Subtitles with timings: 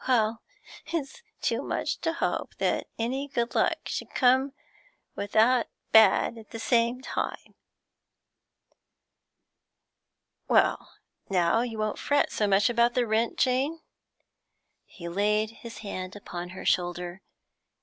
[0.07, 0.41] Well,
[0.87, 4.53] it's too much to hope that any good luck should come
[5.15, 7.53] without bad at the same time.'
[10.47, 10.91] 'Well,
[11.29, 13.83] now you won't fret so much about the rent, Jane?'
[14.85, 17.21] He laid his hand upon her shoulder.